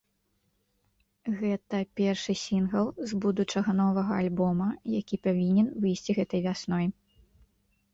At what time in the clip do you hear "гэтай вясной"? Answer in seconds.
6.23-6.95